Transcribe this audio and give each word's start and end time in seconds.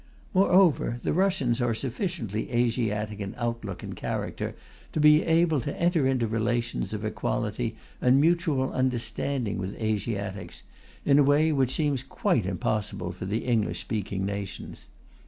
Moreover, 0.33 0.97
the 1.03 1.13
Russians 1.13 1.61
are 1.61 1.75
sufficiently 1.75 2.51
Asiatic 2.51 3.19
in 3.19 3.35
outlook 3.37 3.83
and 3.83 3.95
character 3.95 4.55
to 4.93 4.99
be 4.99 5.21
able 5.23 5.61
to 5.61 5.79
enter 5.79 6.07
into 6.07 6.25
relations 6.25 6.91
of 6.91 7.05
equality 7.05 7.77
and 8.01 8.19
mutual 8.19 8.71
understanding 8.73 9.59
with 9.59 9.79
Asiatics, 9.79 10.63
in 11.05 11.19
a 11.19 11.23
way 11.23 11.51
which 11.51 11.75
seems 11.75 12.01
quite 12.01 12.47
impossible 12.47 13.11
for 13.11 13.25
the 13.27 13.45
English 13.45 13.79
speaking 13.81 14.25
nations. 14.25 14.87